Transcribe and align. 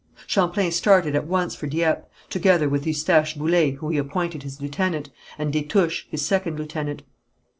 Champlain 0.25 0.71
started 0.71 1.15
at 1.15 1.27
once 1.27 1.53
for 1.53 1.67
Dieppe, 1.67 2.07
together 2.31 2.67
with 2.67 2.87
Eustache 2.87 3.35
Boullé 3.37 3.75
whom 3.75 3.91
he 3.91 3.99
appointed 3.99 4.41
his 4.41 4.59
lieutenant, 4.59 5.11
and 5.37 5.53
Destouches, 5.53 6.05
his 6.09 6.25
second 6.25 6.57
lieutenant. 6.57 7.03